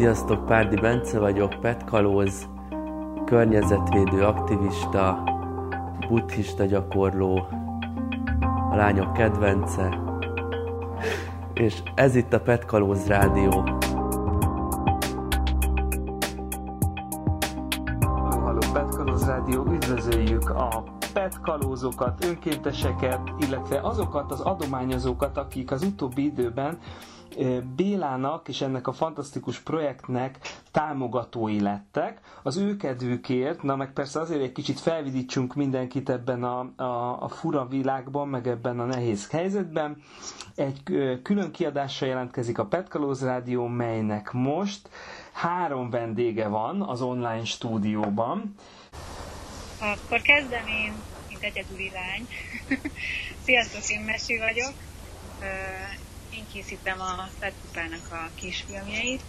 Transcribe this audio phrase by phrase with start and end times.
[0.00, 2.48] Sziasztok, Párdi Bence vagyok, Petkalóz,
[3.24, 5.22] környezetvédő aktivista,
[6.08, 7.46] buddhista gyakorló,
[8.70, 10.00] a lányok kedvence,
[11.54, 13.64] és ez itt a Petkalóz Rádió.
[18.30, 26.78] Halló, Petkalóz Rádió, üdvözöljük a petkalózokat, önkénteseket, illetve azokat az adományozókat, akik az utóbbi időben
[27.76, 30.38] Bélának és ennek a fantasztikus projektnek
[30.70, 32.20] támogatói lettek.
[32.42, 37.28] Az ő kedvükért, na meg persze azért egy kicsit felvidítsunk mindenkit ebben a, a, a
[37.28, 39.96] fura világban, meg ebben a nehéz helyzetben.
[40.54, 40.82] Egy
[41.22, 44.88] külön kiadásra jelentkezik a Petkalóz Rádió, melynek most
[45.32, 48.54] három vendége van az online stúdióban.
[49.80, 50.92] Akkor kezdem én,
[51.28, 52.26] mint egyedüli lány.
[53.44, 54.72] Sziasztok, én Mesi vagyok
[56.52, 59.22] készítem a Fedkupának a kisfilmjeit,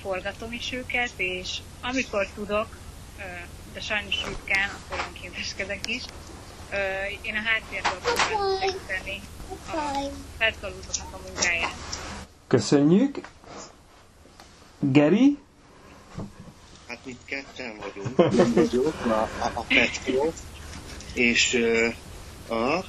[0.00, 2.76] forgatom is őket, és amikor tudok,
[3.72, 6.02] de sajnos ritkán, akkor önkénteskedek is,
[7.22, 9.20] én a háttérben próbálom segíteni
[9.66, 11.74] a Fedkalúzoknak a munkáját.
[12.46, 13.20] Köszönjük!
[14.78, 15.38] Geri?
[16.88, 18.18] Hát itt ketten vagyunk.
[19.06, 20.32] a, a, a Petko,
[21.14, 21.54] és
[22.48, 22.84] uh, a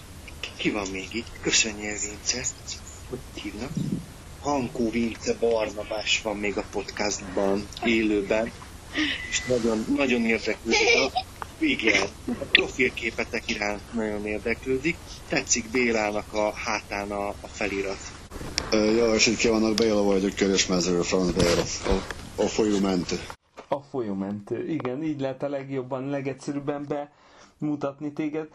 [0.58, 1.32] ki van még itt?
[1.42, 2.46] Köszönjél, Vince.
[3.10, 3.72] Hogy hívnak?
[4.42, 8.52] Hankó Vince Barnabás van még a podcastban, élőben.
[9.30, 11.26] És nagyon, nagyon érdeklődik a
[11.60, 14.98] igen, a profilképetek iránt nagyon érdeklődik.
[15.28, 17.98] Tetszik Bélának a hátán a, a felirat.
[18.72, 22.04] Jó esét kívánok, Béla vagyok, Körösmezőről, Franz Béla, a,
[22.42, 23.20] a folyómentő.
[23.68, 27.12] A folyómentő, igen, így lehet a legjobban, legegyszerűbben be
[27.60, 28.48] mutatni téged.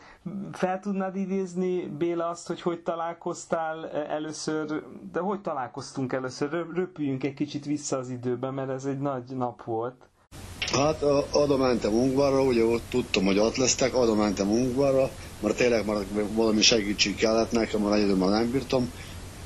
[0.53, 4.83] Fel tudnád idézni, Béla, azt, hogy hogy találkoztál először,
[5.13, 6.67] de hogy találkoztunk először?
[6.75, 9.95] Röpüljünk egy kicsit vissza az időbe, mert ez egy nagy nap volt.
[10.73, 11.03] Hát
[11.33, 15.11] oda mentem Ungvarra, ugye ott tudtam, hogy ott lesztek, oda mentem Ungvarra,
[15.41, 16.05] mert tényleg már
[16.35, 18.91] valami segítség kellett nekem, mert egyedül már nem bírtam,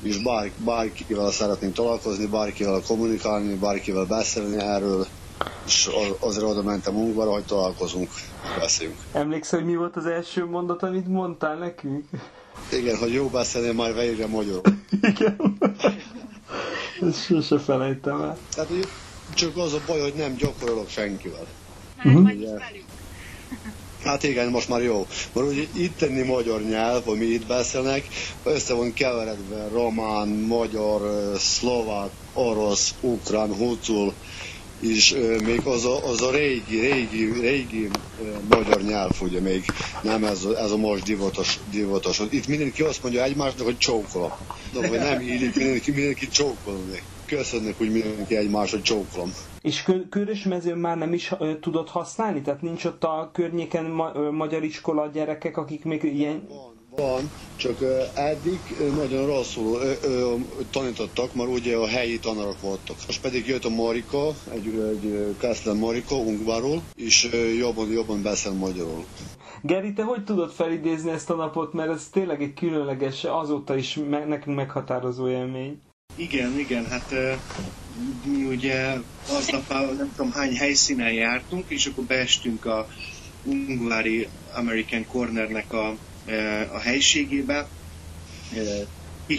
[0.01, 5.05] és bár, bárkivel szeretnénk találkozni, bárkivel kommunikálni, bárkivel beszélni erről,
[5.67, 5.89] és
[6.19, 8.09] azért oda mentem munkára, hogy találkozunk,
[8.59, 8.97] beszéljünk.
[9.11, 12.05] Emlékszel, hogy mi volt az első mondat, amit mondtál nekünk?
[12.71, 14.61] Igen, hogy jó beszélni, majd végre magyarul.
[15.11, 15.57] Igen.
[17.01, 18.37] Ezt sose felejtem el.
[18.53, 18.69] Tehát,
[19.33, 21.45] csak az a baj, hogy nem gyakorolok senkivel.
[21.97, 22.61] Hát, uh-huh.
[24.03, 25.07] Hát igen, most már jó.
[25.33, 28.07] Mert ugye itteni magyar nyelv, hogy mi itt beszélnek,
[28.43, 31.01] össze van keveredve román, magyar,
[31.37, 34.13] szlovák, orosz, ukrán, hucul,
[34.79, 37.89] és még az a, az a régi, régi, régi
[38.49, 39.65] magyar nyelv, ugye még
[40.03, 42.21] nem ez a, ez a most divatos, divatos.
[42.29, 44.31] Itt mindenki azt mondja egymásnak, hogy csókolom.
[44.73, 47.01] De hogy nem illik mindenki, mindenki csókolni.
[47.25, 49.33] Köszönjük, hogy mindenki egymásra csókolom.
[49.61, 52.41] És Körösmezőn már nem is uh, tudod használni?
[52.41, 56.47] Tehát nincs ott a környéken ma, uh, magyar iskola gyerekek, akik még ilyen...
[56.47, 57.77] Van van, csak
[58.15, 58.59] eddig
[58.95, 59.79] nagyon rosszul
[60.71, 62.95] tanítottak, mert ugye a helyi tanárok voltak.
[63.07, 68.51] Most pedig jött a Marika, egy, egy Keszlen Marika, Ungváról, és uh, jobban, jobban beszél
[68.51, 69.05] magyarul.
[69.61, 73.99] Geri, te hogy tudod felidézni ezt a napot, mert ez tényleg egy különleges, azóta is
[74.09, 75.79] me- nekünk meghatározó élmény.
[76.15, 77.11] Igen, igen, hát
[78.25, 78.97] mi ugye
[79.29, 82.87] aznap nem tudom hány helyszínen jártunk, és akkor beestünk a
[83.43, 85.95] Ungvári American Cornernek a
[86.71, 87.67] a helységébe,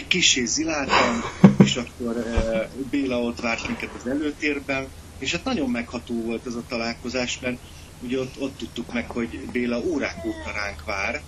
[0.07, 1.23] kicsi ziláltam,
[1.63, 2.25] és akkor
[2.89, 4.87] Béla ott várt minket az előtérben,
[5.19, 7.57] és hát nagyon megható volt ez a találkozás, mert
[7.99, 11.21] ugye ott, ott tudtuk meg, hogy Béla órák óta ránk vár,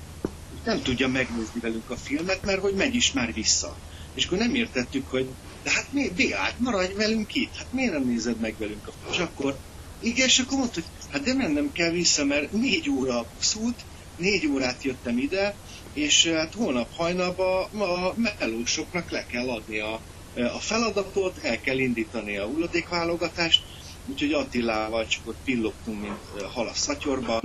[0.64, 3.78] nem tudja megnézni velünk a filmet, mert hogy megy is már vissza.
[4.14, 5.28] És akkor nem értettük, hogy
[5.64, 9.16] de hát mi, Bélát, maradj velünk itt, hát miért nem nézed meg velünk a filmet?
[9.16, 9.58] És akkor,
[10.00, 13.76] igen, és akkor mondta, hogy hát de mennem kell vissza, mert négy óra abszolút,
[14.22, 15.56] négy órát jöttem ide,
[15.94, 20.02] és hát holnap hajnalban a melósoknak le kell adni a,
[20.34, 23.62] a feladatot, el kell indítani a hulladékválogatást,
[24.06, 26.22] úgyhogy Attilával csak ott pillogtunk, mint
[26.54, 27.42] hal a szatyorba,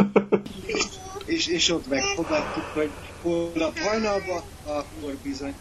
[0.67, 0.85] és,
[1.37, 2.91] és, és ott megfogadtuk, hogy
[3.21, 5.55] holnap hajnalban, akkor bizony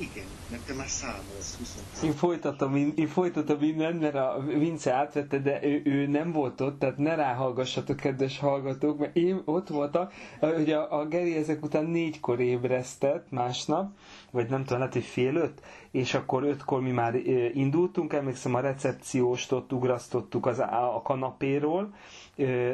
[0.00, 5.64] igen, nekem már számolsz 20 Én folytatom, én folytatom minden, mert a Vince átvette, de
[5.66, 10.08] ő, ő nem volt ott, tehát ne ráhallgassatok, kedves hallgatók, mert én ott voltam,
[10.40, 13.90] hogy a, a Geri ezek után négykor ébresztett másnap,
[14.30, 15.60] vagy nem tudom, lehet, hogy fél öt,
[15.90, 17.14] és akkor ötkor mi már
[17.54, 21.94] indultunk, emlékszem a recepcióst ott ugrasztottuk az, a kanapéról,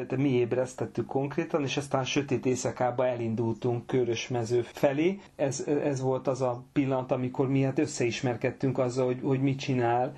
[0.07, 5.19] de mi ébresztettük konkrétan, és aztán sötét éjszakába elindultunk Körösmező felé.
[5.35, 10.13] Ez, ez volt az a pillanat, amikor mi hát összeismerkedtünk azzal, hogy, hogy mit csinál,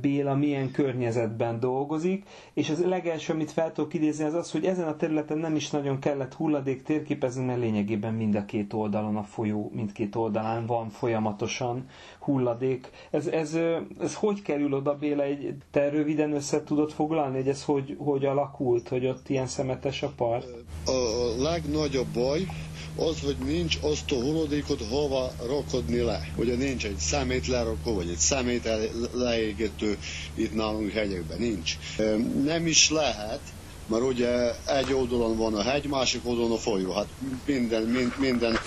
[0.00, 4.88] Béla milyen környezetben dolgozik, és az legelső, amit fel tudok idézni, az az, hogy ezen
[4.88, 9.22] a területen nem is nagyon kellett hulladék térképezni, mert lényegében mind a két oldalon a
[9.22, 11.86] folyó, mindkét oldalán van folyamatosan
[12.18, 12.90] hulladék.
[13.10, 13.58] Ez, ez,
[14.00, 18.24] ez hogy kerül oda, Béla, egy, te röviden össze tudod foglalni, hogy ez hogy, hogy
[18.24, 20.46] alakult, hogy ott ilyen szemetes a part?
[20.86, 22.40] A legnagyobb baj,
[22.96, 26.32] az, hogy nincs azt a hulladékot hova rakodni le.
[26.36, 28.68] Ugye nincs egy szemét lerakó, vagy egy szemét
[29.12, 29.98] leégető
[30.34, 31.78] itt nálunk hegyekben, nincs.
[32.44, 33.40] Nem is lehet,
[33.86, 36.92] mert ugye egy oldalon van a hegy, másik oldalon a folyó.
[36.92, 37.06] Hát
[37.46, 38.58] minden, mind, minden,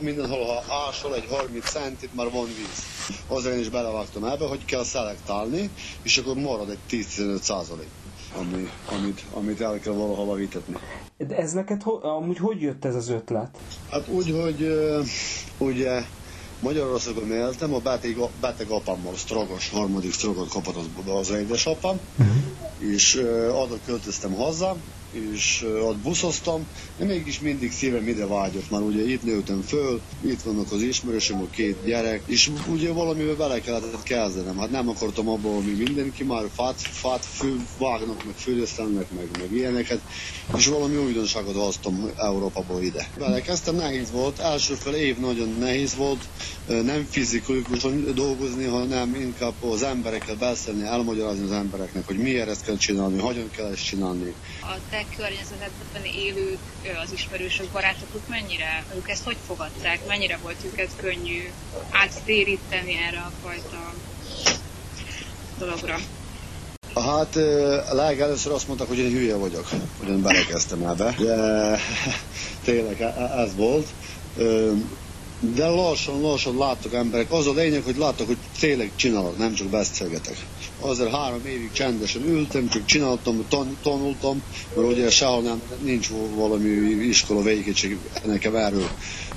[0.00, 2.84] mindenhol, ha ásol egy 30 centit, már van víz.
[3.26, 5.70] Azért én is belevágtam ebbe, hogy kell szelektálni,
[6.02, 6.78] és akkor marad egy
[7.16, 7.88] 10-15 százalék
[8.36, 10.76] ami, amit, amit el kell valahova vitetni.
[11.16, 13.58] De ez neked ho, amúgy hogy jött ez az ötlet?
[13.90, 14.68] Hát úgy, hogy
[15.58, 16.02] ugye
[16.60, 22.36] Magyarországon éltem, a beteg, beteg apámmal, Stragos, harmadik Stragot kapott az, az édesapám, uh-huh.
[22.78, 24.76] és uh, oda költöztem haza,
[25.10, 26.66] és ott buszoztam,
[26.98, 31.40] de mégis mindig szívem ide vágyott, már ugye itt nőttem föl, itt vannak az ismerősöm,
[31.40, 34.58] a két gyerek, és ugye valamivel bele kellett kezdenem.
[34.58, 39.52] Hát nem akartam abból, hogy mindenki már fát, fát fő, vágnak, meg főzesztenek, meg, meg
[39.52, 40.00] ilyeneket,
[40.56, 43.08] és valami újdonságot hoztam Európából ide.
[43.18, 46.28] Belekezdtem, nehéz volt, első fel év nagyon nehéz volt,
[46.66, 52.76] nem fizikusan dolgozni, hanem inkább az emberekkel beszélni, elmagyarázni az embereknek, hogy miért ezt kell
[52.76, 54.34] csinálni, hogyan kell ezt csinálni.
[54.62, 56.58] A te környezetedben élők,
[57.04, 61.50] az ismerősök, barátok, mennyire, ők ezt hogy fogadták, mennyire volt őket könnyű
[61.90, 63.94] áttéríteni erre a fajta
[65.58, 65.98] dologra?
[66.94, 67.34] Hát
[67.92, 69.68] legelőször azt mondták, hogy én hülye vagyok,
[69.98, 71.14] hogy én belekezdtem ebbe.
[71.18, 71.78] De
[72.64, 73.00] tényleg
[73.36, 73.86] ez volt.
[75.40, 77.32] De lassan-lassan láttok emberek.
[77.32, 80.36] Az a lényeg, hogy láttok, hogy tényleg csinálok, nem csak beszélgetek.
[80.80, 84.42] Azért három évig csendesen ültem, csak csináltam, tan- tanultam,
[84.74, 86.68] mert ugye sehol nem, nincs valami
[87.06, 88.88] iskola végigítség nekem erről,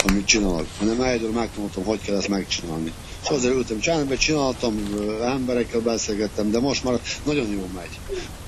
[0.07, 0.67] amit csinálok.
[0.79, 2.93] Hanem egyről megtanultam, hogy kell ezt megcsinálni.
[3.23, 4.75] És azért ültem csendben, csináltam,
[5.21, 7.99] emberekkel beszélgettem, de most már nagyon jó megy.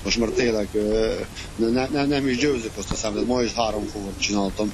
[0.04, 0.68] Most már tényleg
[1.56, 4.72] ne, ne, nem is győzök azt a szemlet, ma is három fóvat csináltam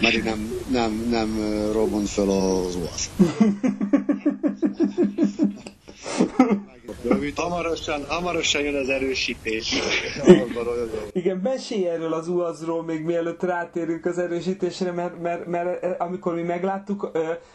[0.00, 1.38] mert nem, nem, nem
[1.72, 3.10] robbant fel az UASZ.
[7.34, 9.74] Hamarosan, hamarosan jön az erősítés.
[11.12, 16.42] Igen, mesélj erről az UAZ-ról még mielőtt rátérünk az erősítésre, mert, mert, mert amikor mi
[16.42, 17.10] megláttuk,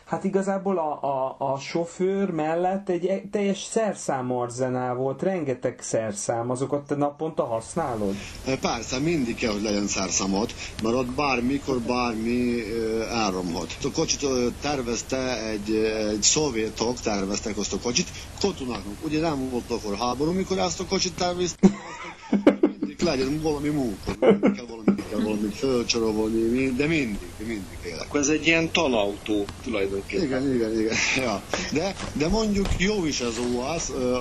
[0.06, 6.96] hát igazából a, a, a sofőr mellett egy teljes szerszámarzenál volt, rengeteg szerszám, azokat te
[6.96, 8.16] naponta használod?
[8.62, 10.54] Persze, mindig kell, hogy legyen szerszámot,
[10.84, 12.64] mert ott bármikor bármi
[13.12, 13.78] áramhat.
[13.84, 14.26] A kocsit
[14.62, 15.76] tervezte egy,
[16.10, 18.08] egy szovjetok, terveztek azt a kocsit,
[18.40, 18.96] katonáknak.
[19.04, 21.72] Ugye nem volt akkor háború, mikor ezt a kocsit tervezték,
[22.62, 28.02] mindig legyen valami munka, mindig kell valami, kell valami fölcsorovolni, de mindig, mindig élek.
[28.02, 30.26] Akkor ez egy ilyen tanautó tulajdonképpen.
[30.26, 30.96] Igen, igen, igen.
[31.18, 31.42] Ja.
[31.74, 34.18] De, de mondjuk jó is ez uh,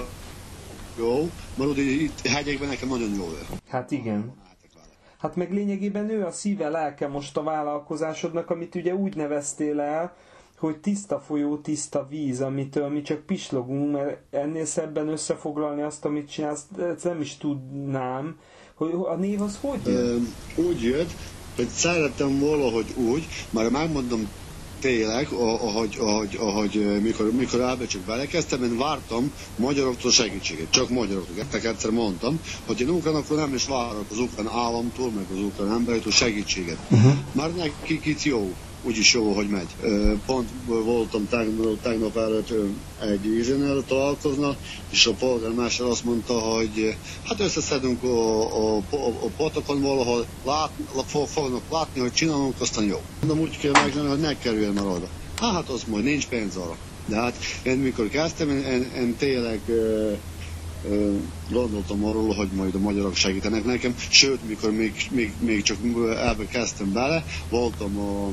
[0.99, 3.28] jó, mert ugye itt hegyekben nekem nagyon jó.
[3.68, 4.35] Hát igen.
[5.18, 10.16] Hát meg lényegében ő a szíve, lelke most a vállalkozásodnak, amit ugye úgy neveztél el,
[10.58, 16.30] hogy tiszta folyó, tiszta víz, amitől mi csak pislogunk, mert ennél szebben összefoglalni azt, amit
[16.30, 18.38] csinálsz, ezt nem is tudnám,
[18.75, 20.20] hogy a név az hogy jött?
[20.54, 21.10] úgy jött,
[21.56, 24.28] hogy szerettem valahogy úgy, már megmondom
[24.80, 31.40] tényleg, ahogy, ahogy, ahogy mikor, mikor elbe csak belekezdtem, én vártam magyaroktól segítséget, csak magyaroktól.
[31.40, 35.38] Ettek egyszer mondtam, hogy én ukrán, akkor nem is várok az ukrán államtól, meg az
[35.38, 36.78] ukrán emberitől segítséget.
[36.90, 37.12] Uh-huh.
[37.32, 38.54] Már nekik itt jó
[38.87, 39.66] úgyis jó, hogy megy.
[40.26, 42.52] Pont voltam tegnap, tegnap előtt
[43.00, 44.57] egy ízénél találkozna,
[44.90, 50.71] és a polgármester azt mondta, hogy hát összeszedünk a, a, a, a potokon valahol, lát,
[51.26, 53.00] fognak látni, hogy csinálunk, aztán jó.
[53.26, 55.09] De úgy kell megcsinálni, hogy ne kerüljön már oda.
[55.40, 56.76] Hát az majd nincs pénz arra.
[57.07, 59.61] De hát én mikor kezdtem, én, én, én tényleg
[61.50, 65.78] gondoltam arról, hogy majd a magyarok segítenek nekem, sőt, mikor még, még, még csak
[66.16, 68.31] elbe kezdtem bele, voltam a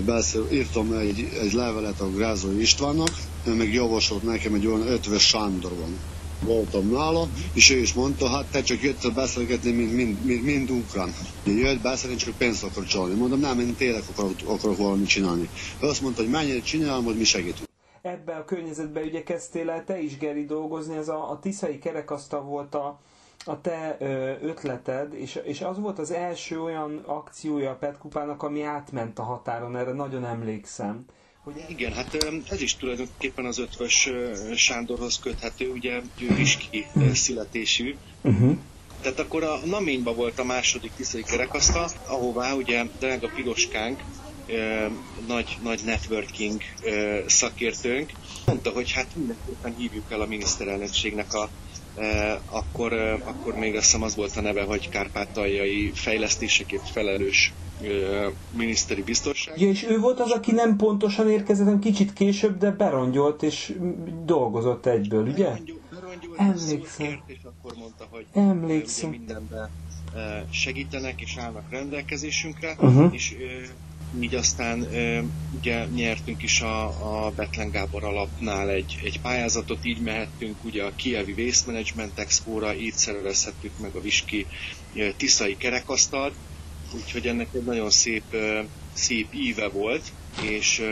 [0.00, 3.10] beszél, írtam egy, egy levelet a Grázói Istvánnak,
[3.46, 5.98] ő meg javasolt nekem egy olyan ötves Sándor van.
[6.44, 10.70] Voltam nála, és ő is mondta, hát te csak jöttél beszélgetni, mint mind, mind, mind
[10.70, 11.14] ukrán.
[11.44, 13.14] Jött beszélni, csak pénzt akar csalni.
[13.14, 15.48] Mondom, nem, én tényleg akarok, akarok valamit csinálni.
[15.82, 17.68] Ő azt mondta, hogy mennyire csinálom, hogy mi segítünk.
[18.02, 22.40] ebbe a környezetbe ugye kezdtél el te is, Geri, dolgozni, ez a, a Tiszai kerekasztal
[22.40, 23.00] volt a,
[23.44, 28.62] a te ö, ötleted, és, és az volt az első olyan akciója a Petkupának, ami
[28.62, 31.04] átment a határon, erre nagyon emlékszem.
[31.42, 32.16] Hogy Igen, hát
[32.50, 34.10] ez is tulajdonképpen az ötvös
[34.54, 37.96] Sándorhoz köthető, ugye ő Viski születésű.
[38.20, 38.56] Uh-huh.
[39.00, 44.00] Tehát akkor a Naményban volt a második tiszai kerekasztal, ahová ugye a Piroskánk,
[45.26, 46.60] nagy, nagy networking
[47.26, 48.10] szakértőnk
[48.46, 51.48] mondta, hogy hát mindenképpen hívjuk el a miniszterelnökségnek a
[52.50, 52.92] akkor,
[53.24, 57.52] akkor még azt hiszem az volt a neve, hogy Kárpátaljai fejlesztésekért felelős
[58.50, 59.60] miniszteri biztonság.
[59.60, 63.72] Ja, és ő volt az, aki nem pontosan érkezett, hanem kicsit később, de berongyolt és
[64.24, 65.48] dolgozott egyből, ugye?
[66.36, 67.22] Emlékszem.
[67.26, 69.10] és akkor mondta, hogy Emlékszem.
[69.10, 69.70] mindenben
[70.50, 73.14] segítenek és állnak rendelkezésünkre, uh-huh.
[73.14, 73.36] és
[74.20, 74.86] így aztán
[75.50, 76.84] ugye nyertünk is a,
[77.26, 82.74] a Betlen Gábor alapnál egy, egy pályázatot, így mehettünk ugye a Kievi Waste Management Expo-ra,
[82.74, 84.46] így szervezhettük meg a Viski
[85.16, 86.34] Tiszai kerekasztalt,
[86.94, 88.36] úgyhogy ennek egy nagyon szép,
[88.92, 90.02] szép íve volt,
[90.42, 90.82] és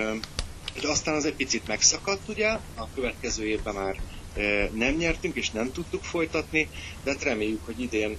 [0.83, 3.97] aztán az egy picit megszakadt ugye, a következő évben már
[4.73, 6.69] nem nyertünk és nem tudtuk folytatni,
[7.05, 8.17] de hát reméljük, hogy idén,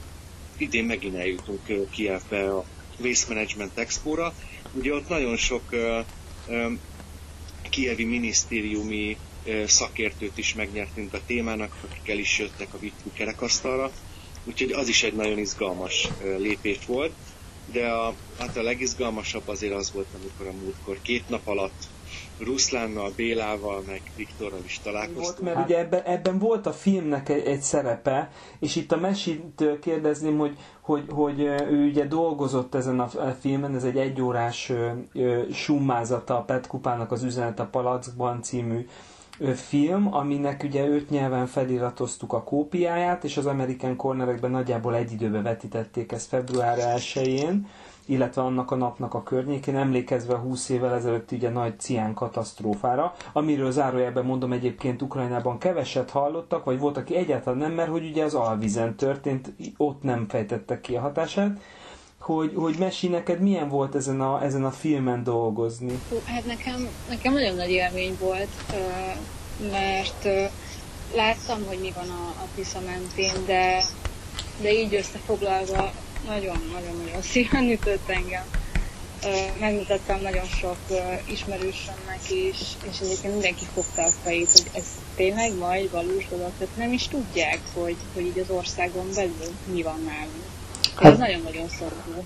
[0.57, 2.65] idén megint eljutunk Kievbe a
[2.99, 4.33] Waste Management Expo-ra,
[4.73, 5.75] Ugye ott nagyon sok
[7.69, 9.17] kievi minisztériumi
[9.65, 13.91] szakértőt is megnyertünk a témának, akik is jöttek a Vittu kerekasztalra,
[14.43, 17.17] úgyhogy az is egy nagyon izgalmas lépés volt,
[17.65, 21.90] de a, hát a legizgalmasabb azért az volt, amikor a múltkor két nap alatt
[22.43, 25.39] Ruszlánnal, Bélával, meg Viktorral is találkoztunk.
[25.39, 29.79] Volt, mert ugye ebben, ebben volt a filmnek egy, egy szerepe, és itt a mesítől
[29.79, 33.07] kérdezném, hogy, hogy, hogy ő ugye dolgozott ezen a
[33.39, 34.71] filmen, ez egy egyórás
[35.53, 38.85] summázata a Pet Kupának az Üzenet a Palackban című
[39.55, 45.43] film, aminek ugye öt nyelven feliratoztuk a kópiáját, és az American Cornerekben nagyjából egy időben
[45.43, 47.67] vetítették ezt február 1-én
[48.11, 53.71] illetve annak a napnak a környékén, emlékezve 20 évvel ezelőtt ugye nagy cián katasztrófára, amiről
[53.71, 58.33] zárójelben mondom egyébként Ukrajnában keveset hallottak, vagy volt, aki egyáltalán nem, mert hogy ugye az
[58.33, 61.59] alvizen történt, ott nem fejtettek ki a hatását,
[62.19, 65.99] hogy, hogy Mesi, neked milyen volt ezen a, ezen a filmen dolgozni?
[66.25, 68.49] Hát nekem, nekem nagyon nagy élmény volt,
[69.71, 70.27] mert
[71.15, 73.83] láttam, hogy mi van a, a Tisza mentén, de,
[74.61, 75.91] de így összefoglalva
[76.25, 78.43] nagyon-nagyon-nagyon szíven ütött engem.
[79.59, 80.77] Megmutattam nagyon sok
[81.25, 82.59] ismerősömnek is,
[82.89, 84.85] és egyébként mindenki fogta a fejét, hogy ez
[85.15, 89.81] tényleg majd valós dolog, tehát nem is tudják, hogy, hogy így az országon belül mi
[89.81, 90.43] van nálunk.
[90.95, 92.23] Hát, ez nagyon-nagyon szorul.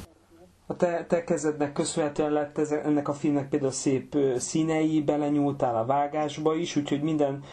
[0.67, 5.85] A te, te kezednek köszönhetően lett ez, ennek a filmnek például szép színei, belenyúltál a
[5.85, 7.43] vágásba is, úgyhogy minden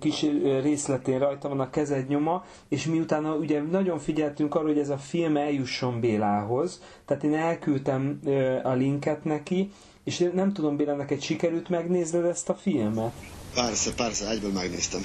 [0.00, 0.26] kis
[0.62, 4.98] részletén rajta van a kezed nyoma, és miután ugye nagyon figyeltünk arra, hogy ez a
[4.98, 8.20] film eljusson Bélához, tehát én elküldtem
[8.62, 9.70] a linket neki,
[10.04, 13.12] és nem tudom, Béla, neked sikerült megnézned ezt a filmet?
[13.54, 15.00] Persze, persze, egyből megnéztem.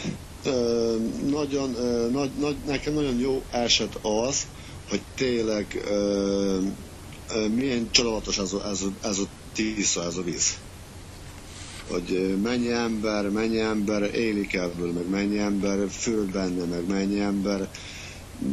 [0.46, 0.96] Ö,
[1.30, 4.48] nagyon, ö, nagy, nagy, nekem nagyon jó eset az,
[4.90, 6.60] hogy tényleg ö,
[7.34, 10.58] ö, milyen csodálatos ez a, ez a, ez a tisza, ez a víz
[11.92, 17.68] hogy mennyi ember, mennyi ember élik ebből, meg mennyi ember fül benne, meg mennyi ember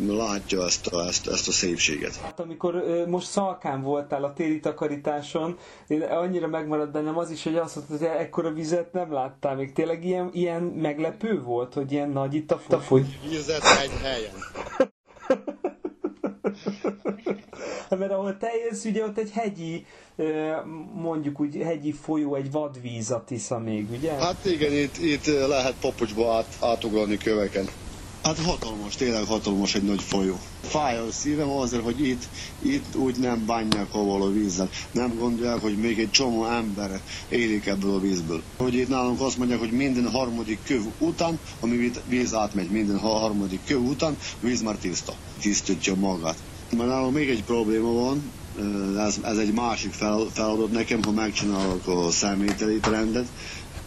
[0.06, 2.16] látja ezt a, ezt, ezt a szépséget.
[2.16, 7.42] Hát amikor ö, most szalkán voltál a téli takarításon, én annyira megmaradt bennem az is,
[7.44, 9.72] hogy azt mondtad, hogy ekkora vizet nem láttál még.
[9.72, 13.04] Tényleg ilyen, ilyen meglepő volt, hogy ilyen nagy itt a foly?
[13.28, 14.90] Vizet egy helyen.
[17.98, 19.86] mert ahol te élsz, ugye ott egy hegyi,
[20.94, 24.12] mondjuk úgy hegyi folyó, egy vadvíz a Tisza még, ugye?
[24.12, 27.66] Hát igen, itt, itt lehet papucsba át, átugrani köveken.
[28.22, 30.38] Hát hatalmas, tényleg hatalmas egy nagy folyó.
[30.60, 32.22] Fáj a szívem azért, hogy itt,
[32.58, 34.68] itt úgy nem bánják a vízzel.
[34.92, 38.42] Nem gondolják, hogy még egy csomó ember élik ebből a vízből.
[38.56, 43.60] Hogy itt nálunk azt mondják, hogy minden harmadik köv után, ami víz átmegy, minden harmadik
[43.66, 45.14] köv után, víz már tiszta.
[45.40, 46.36] Tisztítja magát.
[46.76, 48.32] Már nálunk még egy probléma van,
[48.98, 53.26] ez, ez egy másik fel, feladat nekem, ha megcsinálok a szemételi rendet,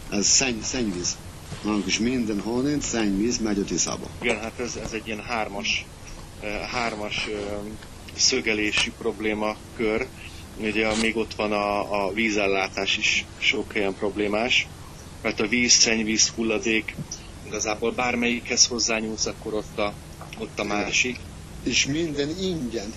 [0.10, 1.18] ez szenny, szennyvíz.
[1.63, 4.08] Nálunk is minden honnan szennyvíz megy a Tiszába.
[4.22, 5.86] Igen, hát ez, ez egy ilyen hármas,
[6.72, 7.27] hármas
[8.15, 10.08] szögelésű problémakör.
[10.58, 14.68] Ugye még ott van a, a vízellátás is sok helyen problémás,
[15.22, 16.96] mert a víz, szennyvíz, hulladék,
[17.46, 19.94] igazából bármelyikhez hozzányúlsz, akkor ott a,
[20.39, 21.20] ott a másik
[21.65, 22.93] és minden ingyen.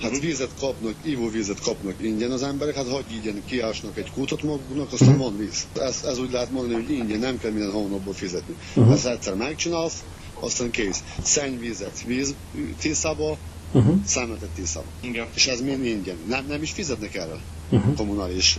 [0.00, 4.92] Hát vízet kapnak, ivóvízet kapnak ingyen az emberek, hát hogy ingyen kiásnak egy kútot maguknak,
[4.92, 5.66] aztán van víz.
[5.80, 8.54] Ez, ez úgy lehet mondani, hogy ingyen, nem kell minden hónapból fizetni.
[8.74, 8.92] Uh-huh.
[8.92, 10.04] Ezt egyszer megcsinálsz,
[10.40, 11.04] aztán kész.
[11.22, 12.34] Szennyvízet víz
[12.78, 13.38] tisztából,
[13.72, 13.94] uh-huh.
[14.04, 14.90] szemetet tisztából.
[15.00, 15.26] Igen.
[15.34, 16.16] És ez mind ingyen.
[16.28, 17.40] Nem, nem is fizetnek erre.
[17.70, 17.96] Uh-huh.
[17.96, 18.58] kommunális,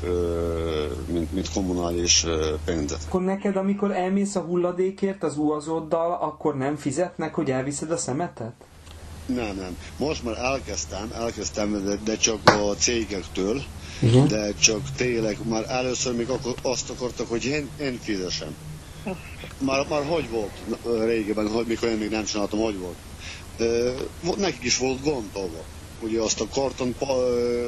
[1.12, 2.26] mint, mint kommunális
[2.66, 3.00] pénzet.
[3.08, 8.54] Akkor neked, amikor elmész a hulladékért az uazoddal, akkor nem fizetnek, hogy elviszed a szemetet?
[9.28, 9.78] Nem, nem.
[9.98, 13.64] Most már elkezdtem, elkezdtem, de, de csak a cégektől,
[14.02, 14.28] uh-huh.
[14.28, 18.56] de csak tényleg már először még akkor azt akartak, hogy én, én fizessem.
[19.60, 20.52] Már, már hogy volt
[21.06, 22.98] régebben, hogy mikor én még nem csináltam, hogy volt?
[24.38, 25.64] Nekik is volt gond tovább
[26.02, 26.96] ugye azt a karton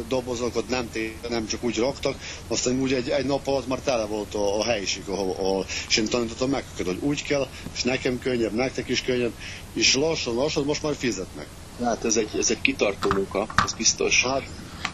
[0.07, 0.89] dobozokat nem,
[1.29, 2.17] nem csak úgy raktak,
[2.47, 5.97] aztán úgy egy, egy nap alatt már tele volt a, a helyiség, ahol, ahol, és
[5.97, 9.33] én tanítottam meg, hogy úgy kell, és nekem könnyebb, nektek is könnyebb,
[9.73, 11.47] és lassan, lassan most már fizetnek.
[11.83, 14.23] Hát ez egy, ez egy kitartó munka, ez biztos.
[14.23, 14.43] Hát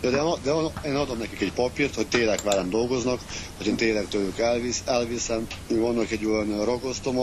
[0.02, 0.52] de, de, de
[0.86, 3.20] én adom nekik egy papírt, hogy tényleg velem dolgoznak,
[3.58, 5.48] hogy én tényleg tőlük elvisz, elviszem.
[5.70, 7.18] Vannak egy olyan ragasztom,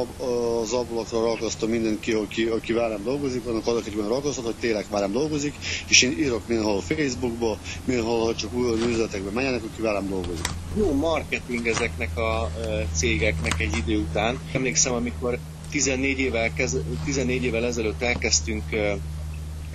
[0.63, 4.87] az ablakra ragasztom mindenki, aki, aki velem dolgozik, vannak adok egy olyan ragasztot, hogy tényleg
[4.91, 5.55] velem dolgozik,
[5.89, 10.47] és én írok mindenhol Facebookba, mindenhol, hogy csak olyan üzletekbe menjenek, aki velem dolgozik.
[10.77, 12.51] Jó marketing ezeknek a
[12.95, 14.39] cégeknek egy idő után.
[14.53, 15.39] Emlékszem, amikor
[15.71, 18.63] 14 évvel, kez, 14 évvel ezelőtt elkezdtünk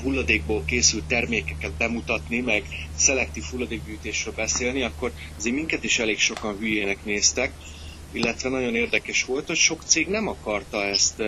[0.02, 7.04] hulladékból készült termékeket bemutatni, meg szelektív hulladékgyűjtésről beszélni, akkor azért minket is elég sokan hülyének
[7.04, 7.52] néztek,
[8.12, 11.24] illetve nagyon érdekes volt, hogy sok cég nem akarta ezt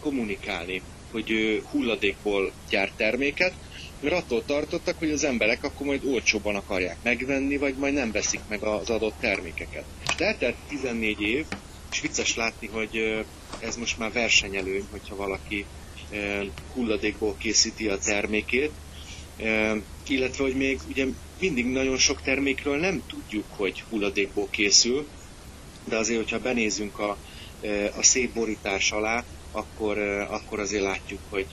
[0.00, 3.54] kommunikálni, hogy hulladékból gyárt terméket,
[4.00, 8.40] mert attól tartottak, hogy az emberek akkor majd olcsóban akarják megvenni, vagy majd nem veszik
[8.48, 9.84] meg az adott termékeket.
[10.16, 11.46] De eltelt 14 év,
[11.90, 13.24] és vicces látni, hogy
[13.58, 15.66] ez most már versenyelőny, hogyha valaki
[16.74, 18.70] hulladékból készíti a termékét,
[20.08, 21.06] illetve hogy még ugye
[21.40, 25.06] mindig nagyon sok termékről nem tudjuk, hogy hulladékból készül,
[25.84, 27.18] de azért, hogyha benézünk a,
[27.96, 29.98] a szép borítás alá, akkor,
[30.28, 31.46] akkor azért látjuk, hogy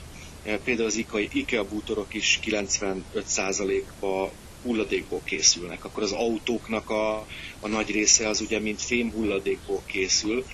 [0.64, 5.84] például az IKEA, IKEA bútorok is 95%-ba hulladékból készülnek.
[5.84, 7.16] Akkor az autóknak a,
[7.60, 10.44] a nagy része az ugye mint fém hulladékból készül,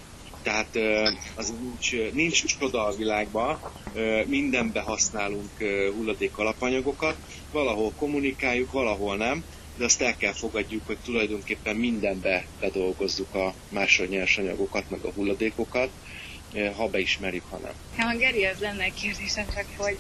[0.49, 0.77] tehát
[1.35, 3.61] az nincs, nincs csoda a világban,
[4.27, 5.51] mindenbe használunk
[5.95, 7.19] hulladék alapanyagokat,
[7.51, 9.45] valahol kommunikáljuk, valahol nem,
[9.77, 15.91] de azt el kell fogadjuk, hogy tulajdonképpen mindenbe bedolgozzuk a másodnyersanyagokat, meg a hulladékokat,
[16.77, 17.73] ha beismerjük, ha nem.
[17.97, 19.99] Hát, Geri, ez lenne egy kérdésem, csak hogy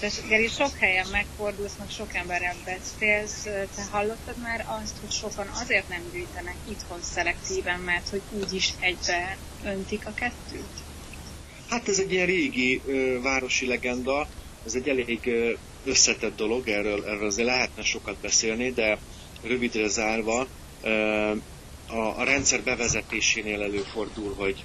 [0.00, 3.42] de Geri, sok helyen megfordulsz, meg sok emberrel beszélsz.
[3.42, 9.36] Te hallottad már azt, hogy sokan azért nem gyűjtenek itthon szelektíven, mert hogy úgyis egybe
[9.64, 10.84] öntik a kettőt?
[11.68, 14.28] Hát ez egy ilyen régi ö, városi legenda,
[14.66, 15.52] ez egy elég ö,
[15.84, 18.98] összetett dolog, erről, erről azért lehetne sokat beszélni, de
[19.42, 20.46] rövidre zárva
[20.82, 20.90] ö,
[21.86, 24.64] a, a rendszer bevezetésénél előfordul, hogy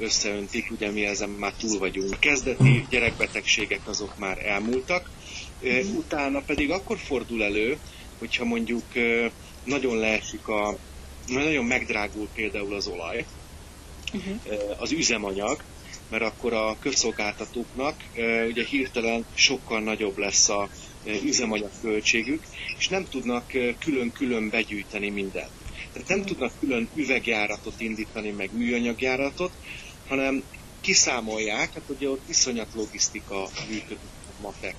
[0.00, 2.20] összeöntik, ugye mi ezen már túl vagyunk.
[2.20, 5.10] Kezdeti gyerekbetegségek azok már elmúltak,
[5.96, 7.78] utána pedig akkor fordul elő,
[8.18, 8.84] hogyha mondjuk
[9.64, 10.78] nagyon leesik a,
[11.26, 13.24] nagyon megdrágul például az olaj,
[14.12, 14.40] uh-huh.
[14.78, 15.62] az üzemanyag,
[16.10, 17.94] mert akkor a közszolgáltatóknak
[18.48, 20.68] ugye hirtelen sokkal nagyobb lesz a
[21.24, 22.42] üzemanyag költségük,
[22.78, 25.50] és nem tudnak külön-külön begyűjteni mindent.
[25.92, 29.52] Tehát nem tudnak külön üvegjáratot indítani, meg műanyagjáratot,
[30.08, 30.42] hanem
[30.80, 33.98] kiszámolják, hát ugye ott iszonyat logisztika működik
[34.38, 34.76] a matek,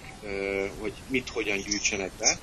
[0.80, 2.40] hogy mit hogyan gyűjtsenek be.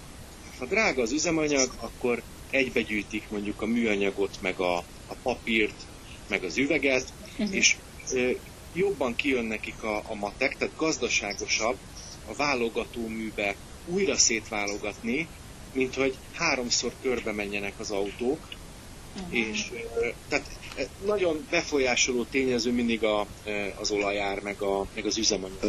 [0.59, 4.76] Ha drága az üzemanyag, akkor egybegyűjtik mondjuk a műanyagot, meg a,
[5.07, 5.87] a papírt,
[6.29, 7.55] meg az üveget, uh-huh.
[7.55, 7.76] és
[8.72, 11.76] jobban kijön nekik a, a matek, tehát gazdaságosabb
[12.26, 13.55] a válogatóműbe
[13.87, 15.29] újra szétválogatni,
[15.72, 18.38] mint hogy háromszor körbe menjenek az autók,
[19.16, 19.38] uh-huh.
[19.38, 19.70] és
[20.29, 20.46] tehát
[21.07, 23.26] nagyon befolyásoló tényező mindig a,
[23.81, 25.64] az olajár, meg, a, meg az üzemanyag.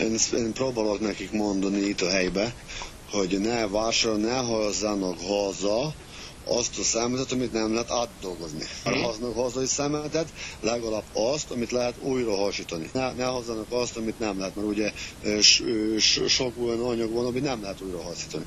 [0.00, 2.54] Én, én próbálok nekik mondani itt a helybe,
[3.10, 5.94] hogy ne vásárol, ne hozzanak haza
[6.46, 8.64] azt a szemetet, amit nem lehet átdolgozni.
[8.84, 10.28] Ha hoznak hazai szemetet,
[10.60, 12.90] legalább azt, amit lehet újra hasítani.
[12.92, 14.92] Ne, ne hozzanak azt, amit nem lehet, mert ugye
[16.28, 18.44] sok olyan anyag van, amit nem lehet újra hasítani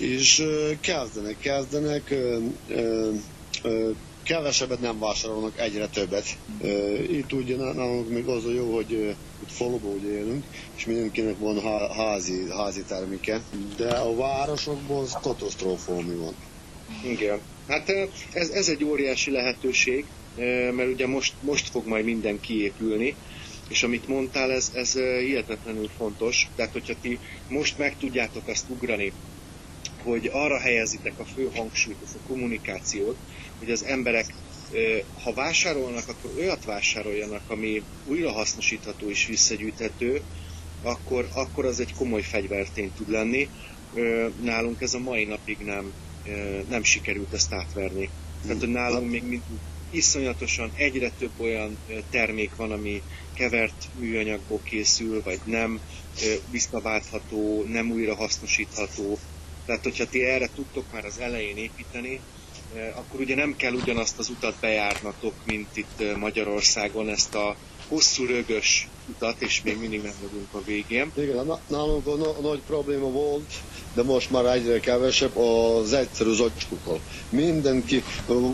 [0.00, 0.46] és
[0.80, 2.14] kezdenek, kezdenek,
[4.22, 6.38] kevesebbet nem vásárolnak, egyre többet.
[7.10, 8.90] Itt ugye nálunk még az a jó, hogy
[9.42, 10.44] itt faluban ugye élünk,
[10.76, 11.60] és mindenkinek van
[11.90, 13.42] házi, házi terméke,
[13.76, 16.34] de a városokban az katasztrófa, ami van.
[17.04, 17.40] Igen.
[17.68, 17.88] Hát
[18.32, 20.04] ez, ez egy óriási lehetőség,
[20.74, 23.14] mert ugye most, most fog majd minden kiépülni,
[23.68, 26.48] És amit mondtál, ez, ez hihetetlenül fontos.
[26.56, 29.12] Tehát, hogyha ti most meg tudjátok azt ugrani,
[30.02, 33.16] hogy arra helyezitek a fő hangsúlyt, a kommunikációt,
[33.58, 34.34] hogy az emberek
[35.22, 40.22] ha vásárolnak, akkor olyat vásároljanak, ami újrahasznosítható és visszagyűjthető,
[40.82, 43.48] akkor, akkor az egy komoly fegyvertény tud lenni.
[44.42, 45.92] Nálunk ez a mai napig nem,
[46.68, 48.10] nem sikerült ezt átverni.
[48.42, 49.42] Tehát, hogy nálunk még mindig
[49.90, 51.78] iszonyatosan egyre több olyan
[52.10, 53.02] termék van, ami
[53.34, 55.80] kevert műanyagból készül, vagy nem
[56.50, 59.18] visszaváltható, nem újra hasznosítható.
[59.70, 62.20] Tehát, hogyha ti erre tudtok már az elején építeni,
[62.94, 67.56] akkor ugye nem kell ugyanazt az utat bejárnatok, mint itt Magyarországon, ezt a
[67.88, 71.12] hosszú rögös utat, és még mindig nem vagyunk a végén.
[71.16, 73.52] Igen, nálunk a, a nagy probléma volt,
[73.94, 77.00] de most már egyre kevesebb az egyszerű zacskókkal.
[77.28, 78.02] Mindenki,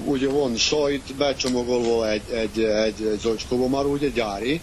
[0.05, 4.61] ugye van sajt becsomagolva egy, egy, egy, egy zacskóba, már ugye gyári,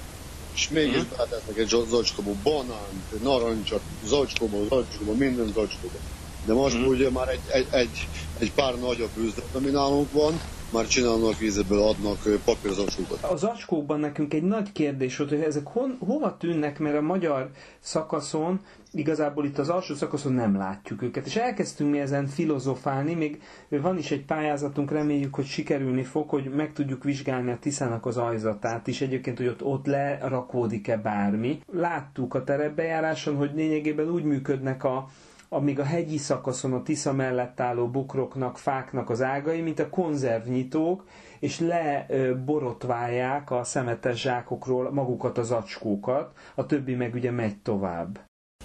[0.55, 1.17] és mégis uh-huh.
[1.17, 5.97] beletesznek egy zacskóba banánt, narancsot, zacskóba, zacskóba, minden zacskóba.
[6.45, 6.91] De most uh-huh.
[6.91, 8.07] ugye már egy, egy, egy,
[8.39, 10.33] egy pár nagyobb üzlet, ami nálunk van,
[10.73, 13.23] már csinálnak vízből, adnak papírzacskókat.
[13.23, 17.49] Az zacskókban nekünk egy nagy kérdés volt, hogy ezek hon, hova tűnnek, mert a magyar
[17.79, 18.59] szakaszon,
[18.91, 21.25] igazából itt az alsó szakaszon nem látjuk őket.
[21.25, 26.49] És elkezdtünk mi ezen filozofálni, még van is egy pályázatunk, reméljük, hogy sikerülni fog, hogy
[26.55, 31.59] meg tudjuk vizsgálni a Tiszának az ajzatát is, egyébként, hogy ott, ott lerakódik-e bármi.
[31.71, 35.09] Láttuk a terepbejáráson, hogy lényegében úgy működnek a,
[35.53, 41.05] amíg a hegyi szakaszon a Tisza mellett álló bukroknak, fáknak az ágai, mint a konzervnyitók,
[41.39, 48.19] és leborotválják a szemetes zsákokról magukat az acskókat, a többi meg ugye megy tovább.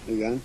[0.04, 0.42] Igen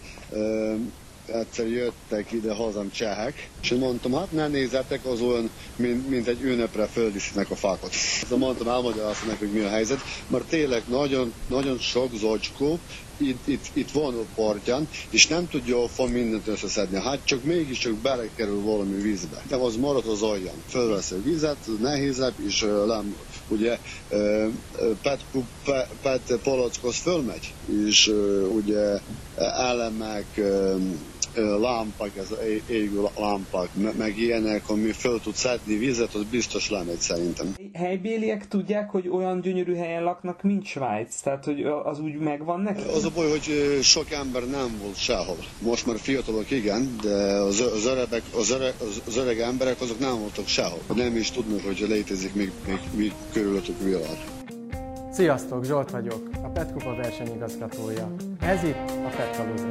[1.26, 6.42] egyszer jöttek ide hazam csehek, és mondtam, hát ne nézzetek, az olyan, mint, mint egy
[6.42, 7.92] ünnepre földiszinek a fákat.
[7.92, 12.80] Szóval mondtam, elmagyaráztam nekik, hogy mi a helyzet, mert tényleg nagyon, nagyon sok zocskó
[13.18, 17.02] itt, itt, itt van a partján, és nem tudja a fa mindent összeszedni.
[17.02, 19.44] Hát csak mégiscsak belekerül valami vízbe.
[19.48, 20.56] De az marad az aljan.
[20.68, 23.16] Fölvesz a vizet, nehézebb, és nem,
[23.48, 23.78] ugye
[25.02, 25.20] PET,
[26.02, 27.54] PET palackhoz fölmegy,
[27.86, 28.12] és
[28.56, 29.00] ugye
[29.38, 30.42] elemek,
[31.36, 32.34] lámpák, ez
[32.68, 37.56] égő lámpák, meg ilyenek, ami föl tud szedni vizet, az biztos lemegy szerintem.
[37.74, 41.22] Helybéliek tudják, hogy olyan gyönyörű helyen laknak, mint Svájc?
[41.22, 42.82] Tehát, hogy az úgy megvan neki?
[42.96, 45.38] Az a baj, hogy sok ember nem volt sehol.
[45.62, 48.74] Most már fiatalok igen, de az, az, öregek, az, öreg,
[49.08, 50.80] az öreg emberek azok nem voltak sehol.
[50.96, 54.18] Nem is tudnak, hogy létezik még, még, még körülöttük világ.
[55.12, 58.16] Sziasztok, Zsolt vagyok, a Petkupa versenyigazgatója.
[58.40, 59.62] Ez itt a Petkalóz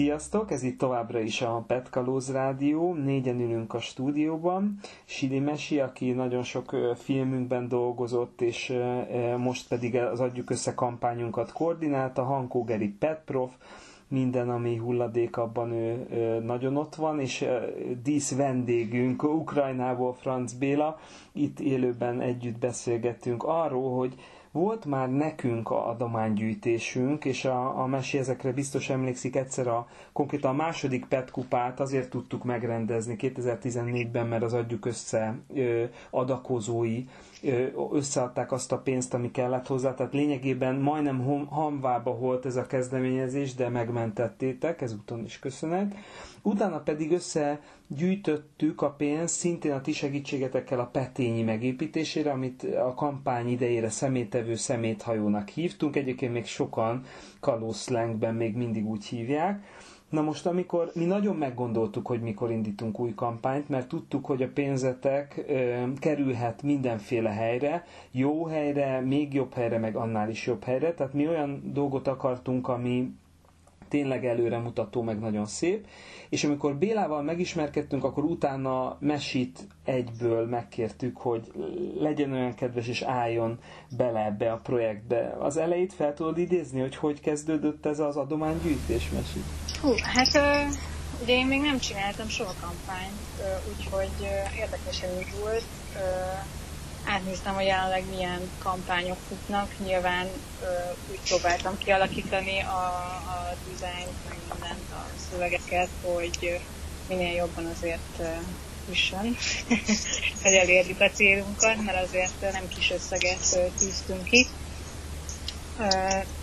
[0.00, 4.78] Sziasztok, ez itt továbbra is a Petkalóz Rádió, négyen ülünk a stúdióban.
[5.04, 8.74] Sili Mesi, aki nagyon sok filmünkben dolgozott, és
[9.36, 13.52] most pedig az Adjuk Össze kampányunkat koordinálta, Hankó Geri Petprof,
[14.08, 16.06] minden, ami hulladék, abban ő,
[16.44, 17.44] nagyon ott van, és
[18.02, 20.98] dísz vendégünk Ukrajnából Franz Béla,
[21.32, 24.14] itt élőben együtt beszélgettünk arról, hogy
[24.52, 30.50] volt már nekünk a adománygyűjtésünk, és a, a Mesi ezekre biztos emlékszik, egyszer a, konkrétan
[30.50, 37.04] a második PET kupát azért tudtuk megrendezni 2014-ben, mert az adjuk össze ö, adakozói
[37.42, 42.66] ö, összeadták azt a pénzt, ami kellett hozzá, tehát lényegében majdnem hamvába volt ez a
[42.66, 45.94] kezdeményezés, de megmentettétek, ezúton is köszönet.
[46.42, 47.12] Utána pedig
[47.90, 54.54] összegyűjtöttük a pénzt szintén a ti segítségetekkel a petényi megépítésére, amit a kampány idejére szemétevő
[54.54, 55.96] szeméthajónak hívtunk.
[55.96, 57.02] Egyébként még sokan
[57.40, 59.64] kalószlengben még mindig úgy hívják.
[60.08, 64.48] Na most, amikor mi nagyon meggondoltuk, hogy mikor indítunk új kampányt, mert tudtuk, hogy a
[64.54, 70.94] pénzetek ö, kerülhet mindenféle helyre, jó helyre, még jobb helyre, meg annál is jobb helyre.
[70.94, 73.12] Tehát mi olyan dolgot akartunk, ami
[73.90, 75.86] tényleg előremutató, meg nagyon szép.
[76.28, 81.52] És amikor Bélával megismerkedtünk, akkor utána Mesit egyből megkértük, hogy
[81.98, 83.58] legyen olyan kedves, és álljon
[83.96, 85.36] bele ebbe a projektbe.
[85.38, 89.44] Az elejét fel tudod idézni, hogy hogy kezdődött ez az adománygyűjtés, Mesit?
[89.80, 90.40] Hú, hát
[91.22, 93.20] ugye én még nem csináltam soha kampányt,
[93.76, 95.64] úgyhogy érdekesen indult
[97.04, 99.70] átnéztem, hogy jelenleg milyen kampányok futnak.
[99.84, 100.26] Nyilván
[100.62, 100.66] ö,
[101.10, 102.84] úgy próbáltam kialakítani a,
[103.26, 106.60] a dizájnt, meg mindent, a szövegeket, hogy
[107.08, 108.22] minél jobban azért
[108.90, 109.36] üssön,
[110.42, 114.46] hogy elérjük a célunkat, mert azért nem kis összeget tűztünk ki.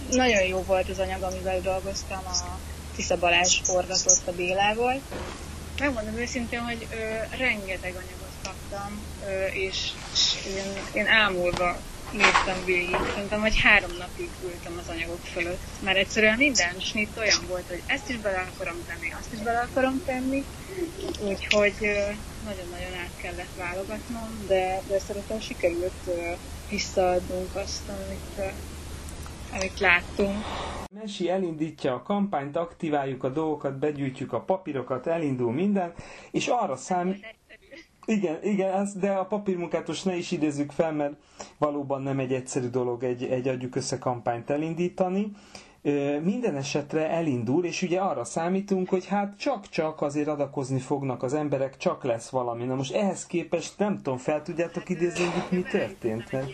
[0.09, 2.59] Nagyon jó volt az anyag, amivel dolgoztam, a
[2.95, 5.01] Tisza Balázs forgatott a Bélával.
[5.79, 9.01] Megmondom őszintén, hogy ö, rengeteg anyagot kaptam,
[9.53, 9.77] és
[10.45, 11.77] én, én ámulva
[12.11, 12.95] néztem végig.
[13.13, 17.81] Szerintem, hogy három napig ültem az anyagok fölött, mert egyszerűen minden snit olyan volt, hogy
[17.85, 20.43] ezt is bele akarom tenni, azt is bele akarom tenni,
[21.21, 21.75] úgyhogy
[22.45, 26.09] nagyon-nagyon át kellett válogatnom, de, de szerintem sikerült
[26.69, 28.53] visszaadnunk azt, amit,
[29.53, 30.43] amit láttunk.
[30.93, 35.93] Mesi elindítja a kampányt, aktiváljuk a dolgokat, begyűjtjük a papírokat, elindul minden,
[36.31, 37.35] és arra számít...
[38.09, 41.13] Igen, igen, de a papírmunkát most ne is idézzük fel, mert
[41.57, 45.31] valóban nem egy egyszerű dolog egy, egy adjuk össze kampányt elindítani.
[46.23, 51.77] Minden esetre elindul, és ugye arra számítunk, hogy hát csak-csak azért adakozni fognak az emberek,
[51.77, 52.63] csak lesz valami.
[52.63, 56.31] Na most ehhez képest nem tudom, fel tudjátok idézni, hogy mi történt?
[56.31, 56.51] Mert...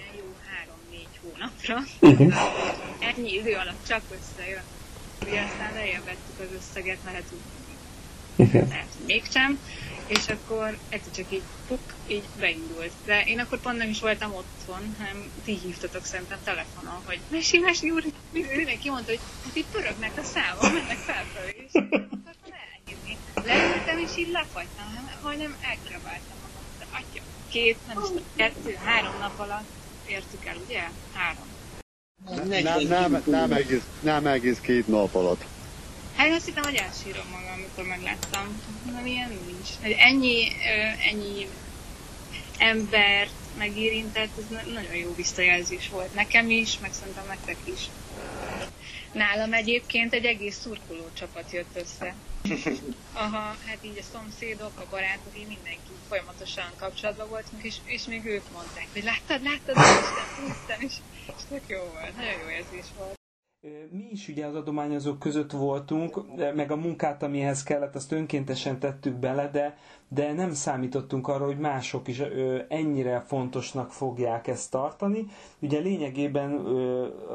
[0.53, 1.83] három-négy hónapra.
[2.99, 4.63] Ennyi idő alatt csak összejön.
[5.21, 7.39] Ugye aztán lejjebb vettük az összeget, lehet, hogy
[9.05, 9.59] mégsem
[10.07, 12.91] és akkor egyszer csak így puk, így beindult.
[13.05, 17.57] De én akkor pont nem is voltam otthon, hanem ti hívtatok szerintem telefonon, hogy mesi,
[17.57, 22.07] mesi úr, mindenki mondta, hogy hát itt pörögnek a számok, mennek felfelé, és akkor
[22.73, 23.17] elhívni.
[23.45, 26.65] Leültem, és így lefagytam, majdnem elkraváltam magam.
[26.79, 30.81] De atya, két, nem is tudom, kettő, három nap alatt értük el, ugye?
[31.13, 31.51] Három.
[32.47, 35.45] Nem, nem, nem, egész, nem egész két nap alatt.
[36.23, 38.61] Hát én azt hittem, hogy elsírom magam, amikor megláttam.
[38.91, 39.97] Nem ilyen nincs.
[39.97, 40.47] Ennyi,
[41.11, 41.47] ennyi
[42.57, 47.89] embert megérintett, ez nagyon jó visszajelzés volt nekem is, meg szerintem nektek is.
[49.11, 52.15] Nálam egyébként egy egész szurkoló csapat jött össze.
[53.13, 58.25] Aha, hát így a szomszédok, a barátok, így mindenki folyamatosan kapcsolatban voltunk, és, és még
[58.25, 60.93] ők mondták, hogy láttad, láttad, Isten, Isten, és,
[61.37, 63.21] és tök jó volt, nagyon jó érzés volt.
[63.89, 69.13] Mi is ugye az adományozók között voltunk, meg a munkát, amihez kellett, azt önkéntesen tettük
[69.15, 69.77] bele, de
[70.13, 72.19] de nem számítottunk arra, hogy mások is
[72.67, 75.25] ennyire fontosnak fogják ezt tartani.
[75.59, 76.51] Ugye lényegében,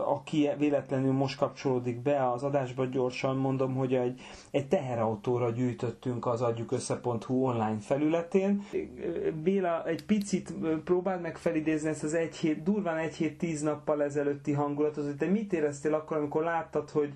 [0.06, 6.42] aki véletlenül most kapcsolódik be az adásba, gyorsan mondom, hogy egy, egy teherautóra gyűjtöttünk az
[6.42, 8.62] adjuk össze.hu online felületén.
[9.42, 10.52] Béla, egy picit
[10.84, 15.16] próbáld meg felidézni ezt az egy hét, durván egy hét, tíz nappal ezelőtti hangulatot, hogy
[15.16, 17.12] te mit éreztél akkor, amikor láttad, hogy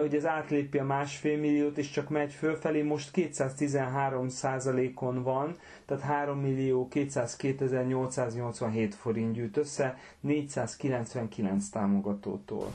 [0.00, 6.02] hogy ez átlépi a másfél milliót, és csak megy fölfelé, most 213 százalékon van, tehát
[6.02, 12.72] 3 millió 202 887 forint gyűjt össze, 499 támogatótól.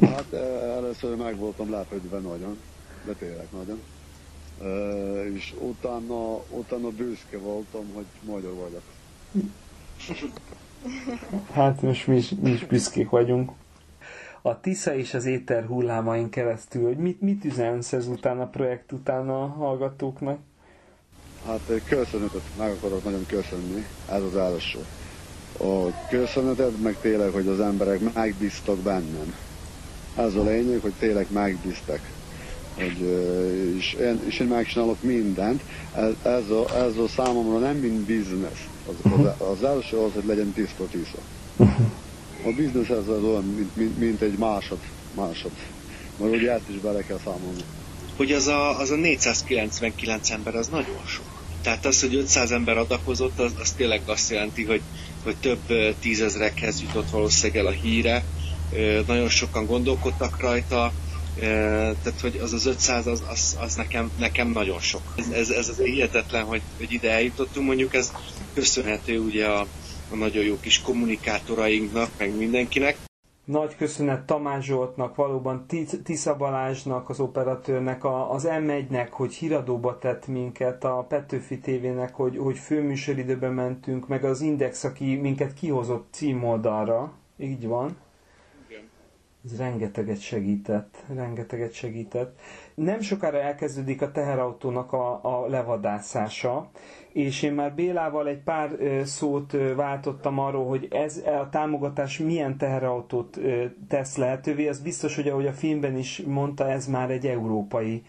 [0.00, 0.32] Hát
[0.62, 2.58] először meg voltam lepődve nagyon,
[3.04, 3.80] de tényleg nagyon.
[5.34, 8.82] és utána, utána büszke voltam, hogy magyar vagyok.
[11.52, 13.50] Hát most mi is, mi is büszkék vagyunk
[14.46, 19.28] a Tisza és az éter hullámain keresztül, hogy mit, mit üzensz ezután a projekt után
[19.28, 20.38] a hallgatóknak?
[21.46, 24.78] Hát köszönetet meg akarok nagyon köszönni, ez az első.
[25.58, 29.34] A köszönetet meg tényleg, hogy az emberek megbíztak bennem.
[30.16, 32.00] Ez a lényeg, hogy tényleg megbíztek.
[32.74, 33.00] Hogy,
[33.76, 35.62] és, én, és én megcsinálok mindent.
[35.94, 38.68] Ez, ez, a, ez a számomra nem mint biznisz.
[38.88, 41.18] Az, az, az első az, hogy legyen tiszta tisza.
[42.44, 44.78] A biznisz ez az olyan, mint, mint, mint egy másod,
[45.14, 45.50] másod.
[46.16, 47.62] Mert ugye ezt is bele kell számolni.
[48.16, 51.42] Hogy az a, az a 499 ember, az nagyon sok.
[51.62, 54.80] Tehát az, hogy 500 ember adakozott, az, az tényleg azt jelenti, hogy,
[55.22, 58.24] hogy több tízezrekhez jutott valószínűleg el a híre.
[59.06, 60.92] Nagyon sokan gondolkodtak rajta,
[61.38, 65.02] tehát hogy az az 500 az, az, az nekem, nekem nagyon sok.
[65.16, 68.12] Ez, ez, ez az hihetetlen, hogy, hogy ide eljutottunk, mondjuk ez
[68.54, 69.66] köszönhető ugye a,
[70.12, 72.96] a nagyon jó kis kommunikátorainknak, meg mindenkinek.
[73.44, 75.66] Nagy köszönet Tamás Zsoltnak, valóban
[76.04, 82.58] Tisza Balázsnak, az operatőrnek, az M1-nek, hogy híradóba tett minket, a Petőfi TV-nek, hogy, hogy
[82.58, 87.12] főműsoridőben mentünk, meg az Index, aki minket kihozott címoldalra.
[87.38, 87.96] Így van.
[89.44, 92.38] Ez rengeteget segített, rengeteget segített.
[92.74, 96.70] Nem sokára elkezdődik a teherautónak a, a levadászása,
[97.12, 98.70] és én már Bélával egy pár
[99.04, 103.38] szót váltottam arról, hogy ez a támogatás milyen teherautót
[103.88, 104.68] tesz lehetővé.
[104.68, 108.02] Ez biztos, hogy ahogy a filmben is mondta, ez már egy európai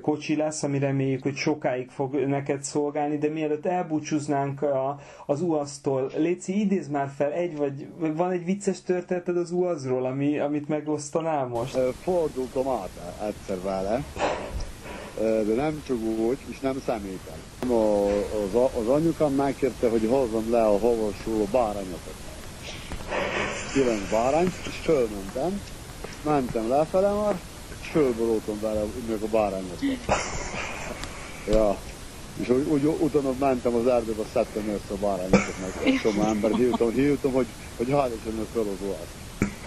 [0.00, 6.10] kocsi lesz, ami reméljük, hogy sokáig fog neked szolgálni, de mielőtt elbúcsúznánk a, az UAZ-tól,
[6.16, 11.46] Léci, idéz már fel egy, vagy van egy vicces történeted az UAZ-ról, ami, amit megosztanál
[11.46, 11.78] most?
[12.02, 12.90] Fordultam át
[13.26, 14.04] egyszer vele,
[15.20, 17.38] de nem csak úgy, és nem személyben.
[18.44, 22.14] Az, az anyukám megkérte, hogy hozzam le a hovasuló bárányokat.
[23.72, 25.60] Kilenc bárányt, és fölmentem,
[26.24, 27.40] mentem lefele már,
[27.90, 29.78] fölborultam vele meg a bárányokat.
[31.50, 31.76] ja.
[32.40, 36.50] És úgy, úgy, utána mentem az erdőbe, szedtem össze a bárányokat, meg egy csomó ember,
[36.50, 39.06] hívtam, hívtam, hogy, hogy hálósan fel az oát.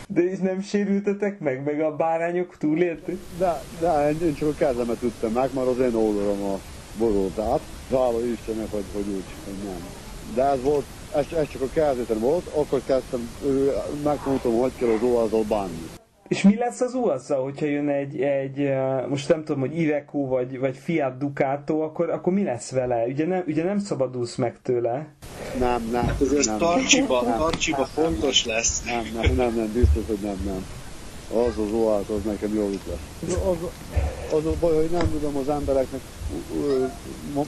[0.07, 3.17] De és nem sérültetek meg, meg a bárányok túléltek?
[3.37, 6.59] De, de én csak a kezemet üttem meg, mert az én oldalam a
[6.97, 7.61] borult át.
[7.89, 9.85] Hála Istennek, hogy, hogy úgy, hogy nem.
[10.33, 13.29] De ez volt, ez, ez csak a kezdeten volt, akkor kezdtem,
[14.03, 15.89] megmondtam, hogy kell az óvazzal bánni.
[16.27, 18.73] És mi lesz az uaz hogyha jön egy, egy,
[19.09, 23.05] most nem tudom, hogy Iveco vagy, vagy Fiat Ducato, akkor, akkor mi lesz vele?
[23.05, 25.07] Ugye nem, ugye nem szabadulsz meg tőle?
[25.59, 26.05] Nem, nem.
[26.05, 28.83] Hát ez nem, tarcsiba, nem, tarcsiba nem, fontos lesz.
[28.83, 30.65] Nem, nem, nem, nem, biztos, hogy nem, nem.
[31.39, 32.97] Az az OAT, az nekem jó lesz.
[33.27, 33.57] Az, az,
[34.37, 36.01] az a baj, hogy nem tudom az embereknek,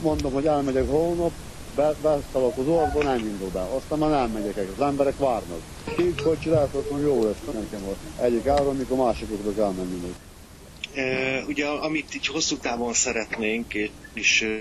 [0.02, 1.30] mondom, hogy elmegyek holnap,
[1.76, 3.60] beszalok az országba, nem indul be.
[3.60, 5.60] Aztán már nem megyek az emberek várnak.
[5.96, 7.96] Két kocsi lesz, azt mondja, jó lesz nekem volt.
[8.20, 10.14] Egyik áron, mikor másikokra kell menni még.
[11.46, 13.74] Ugye, amit így hosszú távon szeretnénk,
[14.14, 14.58] és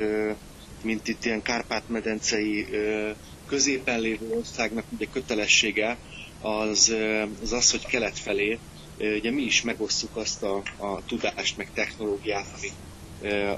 [0.84, 3.16] mint itt ilyen Kárpát-medencei e,
[3.48, 5.98] középen lévő országnak ugye kötelessége,
[6.42, 6.96] az,
[7.42, 8.60] az az, hogy kelet felé,
[8.98, 12.74] ugye mi is megosztjuk azt a, a tudást, meg technológiát, amit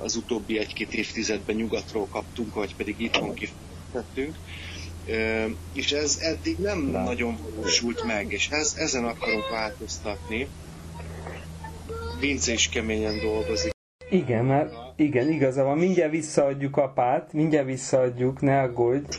[0.02, 4.36] az utóbbi egy-két évtizedben nyugatról kaptunk, vagy pedig itthon kifettünk.
[5.74, 7.04] És ez eddig nem Na.
[7.04, 10.48] nagyon valósult meg, és ez, ezen akarunk változtatni.
[12.20, 13.72] Vince is keményen dolgozik.
[14.10, 15.78] Igen, mert igen, igaza van.
[15.78, 19.18] Mindjárt visszaadjuk apát, mindjárt visszaadjuk, ne aggódj.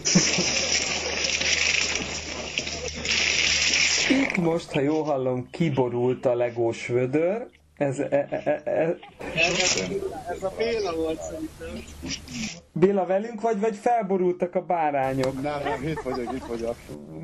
[4.10, 7.48] Itt most, ha jól hallom, kiborult a legós vödör,
[7.78, 8.96] ez, e, e, e, e.
[10.28, 11.84] ez a Béla volt szerintem.
[12.72, 15.42] Béla velünk vagy, vagy felborultak a bárányok?
[15.42, 16.76] Nem, nem, itt vagyok, itt vagyok.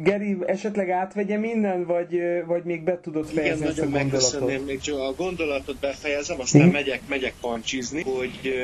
[0.02, 4.66] Geri, esetleg átvegyem innen, vagy, vagy még be tudod fejezni Igen, ezt a gondolatot?
[4.66, 6.72] még csak a gondolatot befejezem, aztán hm?
[6.72, 8.54] megyek, megyek pancsizni, hogy,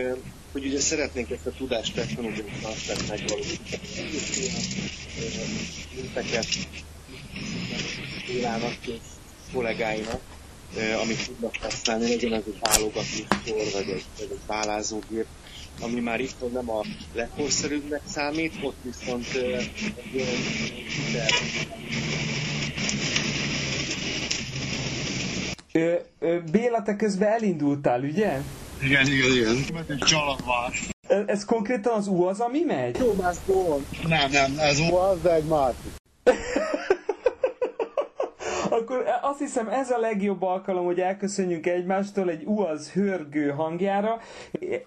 [0.52, 3.82] hogy ugye szeretnénk ezt a tudást technológiai transfert megvalósítani.
[5.94, 6.46] Minteket
[8.26, 8.98] Bélának és
[9.52, 10.20] kollégáinak
[11.02, 13.02] amit tudnak használni, legyen ez egy válogató
[13.46, 15.26] sor, vagy egy, vagy egy válázógép,
[15.80, 19.92] ami már itt nem a legkorszerűbbnek számít, ott viszont egy
[20.88, 21.30] szuper
[25.72, 28.40] Ö, ö, Béla, te közben elindultál, ugye?
[28.82, 29.84] Igen, igen, igen.
[29.88, 30.88] Egy csaladvás.
[31.08, 32.98] Ez, ez konkrétan az UAZ, ami megy?
[34.06, 35.99] Nem, nem, ez UAZ, de egy másik.
[38.80, 44.18] Akkor azt hiszem ez a legjobb alkalom, hogy elköszönjünk egymástól egy UAZ hörgő hangjára.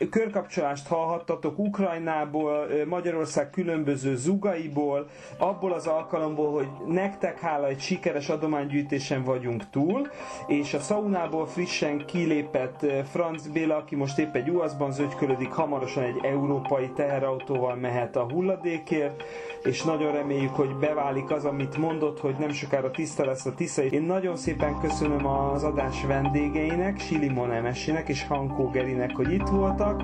[0.10, 9.24] Körkapcsolást hallhattatok Ukrajnából, Magyarország különböző zugaiból, abból az alkalomból, hogy nektek hála egy sikeres adománygyűjtésen
[9.24, 10.08] vagyunk túl,
[10.48, 16.20] és a szaunából frissen kilépett Franz Béla, aki most épp egy UAZ-ban zögykölödik, hamarosan egy
[16.22, 19.24] európai teherautóval mehet a hulladékért,
[19.64, 23.84] és nagyon reméljük, hogy beválik az, amit mondott, hogy nem sokára tiszta lesz a vissza.
[23.84, 30.02] Én nagyon szépen köszönöm az adás vendégeinek, Silimon Emesének és Hankó Gerinek, hogy itt voltak,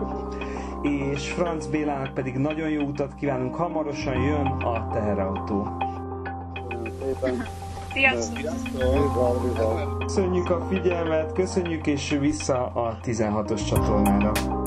[0.81, 3.55] és Franz Bélának pedig nagyon jó utat kívánunk.
[3.55, 5.67] Hamarosan jön a teherautó.
[7.93, 8.43] Sziasztok!
[9.99, 14.58] Köszönjük a figyelmet, köszönjük és vissza a 16-os csatornára.